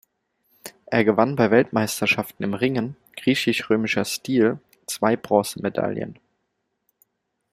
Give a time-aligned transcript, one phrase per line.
[0.87, 6.17] Er gewann bei Weltmeisterschaften im Ringen, griechisch-römischer Stil, zwei Bronzemedaillen.